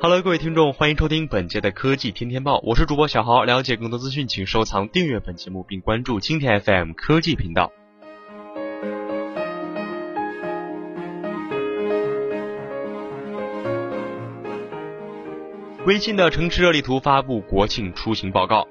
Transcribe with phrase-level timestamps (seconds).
[0.00, 3.42] Hello，各位听众，欢迎收听本节的科技天天报，我是主播小豪。
[3.42, 7.72] 了解更多资讯，请收藏、订阅本节目，并关注青田 FM 科技频道。
[15.84, 18.68] 微信的城市热力图发布国庆出行报告。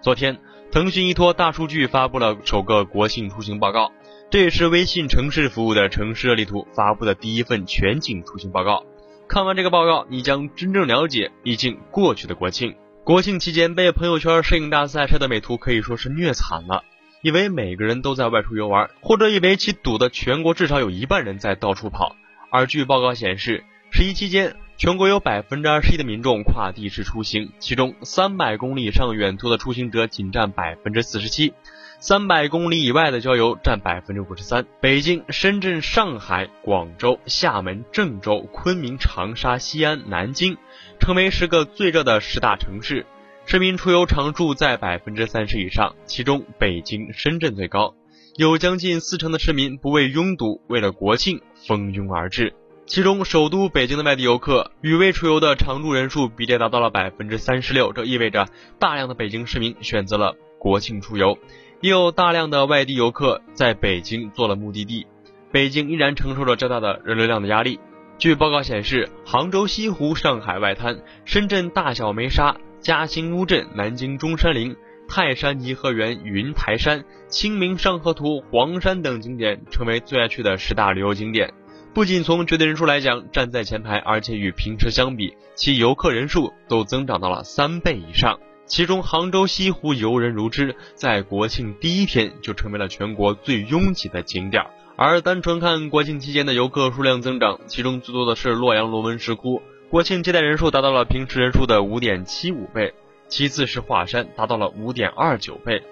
[0.00, 0.38] 昨天，
[0.70, 3.92] 腾讯依托大数据发布了首个国庆出行报告，
[4.30, 8.82] 这也是微信城市服务的城市热力图发布的第一份全景出行报告。
[9.28, 12.76] 看完这个报告，你将真正了解已经过去的国庆。
[13.04, 16.84] 国庆期间被朋友圈摄影大赛晒的美图可以说是虐惨了，
[17.22, 22.14] 以为每个人都在外出游玩，或者以为其堵的全国至少有一半人在到处跑。
[22.50, 31.54] 而据报告显示，十一期间全国有百分之二十一的民众跨地市出行，其中三百公里以上远途的出行者仅占百分之四十七。
[32.00, 40.56] 三百公里以外的郊游占百分之五十三，北京、深圳、上海、广州、厦门、郑州、昆明、长沙、西安、南京，
[40.98, 43.06] 成为十个最热的十大城市，
[43.46, 47.94] 市民出游常住在百分之三十以上，其中北京、深圳最高，
[48.34, 52.52] 有将近四成的市民不畏拥堵，为了国庆蜂拥而至。
[52.84, 61.38] 其中，首都北京的外地游客与未出游的常住人数比例达到了百分之三十六，这意味着大量的北京市民选择了国庆出游。
[61.80, 65.06] 也有大量的外地游客在北京做了目的地，
[65.50, 67.80] 北京依然承受着较大的人流量的压力。
[68.18, 74.76] 据报告显示，杭州西湖、上海外滩、深圳大小梅沙、嘉兴乌镇、南京中山陵、
[75.08, 81.52] 泰山颐和园、云台山、清明上河图、黄山等景点成为最爱去的十大旅游景点。
[81.94, 88.40] 不仅从绝对人数来讲站在前排，而且与平时相比，其游客人数都增长到了三倍以上。
[88.64, 94.64] 其中，杭州西湖游人如织，在国庆第一天就成为了全国最拥挤的景点。
[94.96, 102.92] 而单纯看国庆期间的游客数量增长，其中最多的是洛阳龙门石窟，国庆接待人数达到了平时人数的五点七五倍；
[103.28, 105.82] 其次是华山，达到了五点二九倍；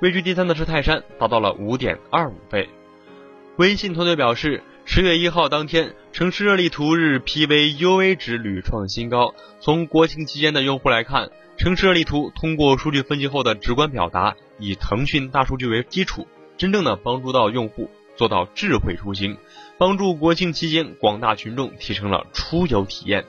[0.00, 2.68] 位居第三的是泰山，达到了五点二五倍。
[3.56, 9.34] 微信团队表示，十月一号当天，城市热力图日 PV-UV 值屡创新高。
[9.60, 11.28] 从国庆期间的用户来看，
[11.58, 19.36] 城市热力图通过数据分析后的直观表达，以腾讯大数据为基础，真正的帮助到用户做到智慧出行，
[19.76, 23.26] 帮助国庆期间广大群众提升了出游体验。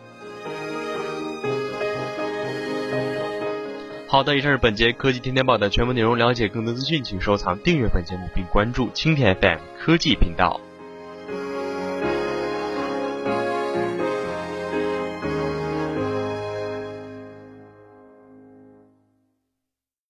[4.08, 6.18] 好的，以上是本节科技天天报的全部内容。
[6.18, 10.62] 了解更多资讯，请收藏、订阅本节目并关注青田 FM 科技频道。